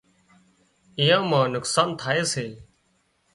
هانَ 0.99 1.19
موٽُون 1.29 1.51
نقصان 1.55 1.89
ٿائي 1.99 2.21
سي 2.31 2.45